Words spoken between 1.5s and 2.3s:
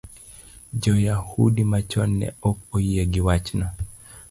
machon ne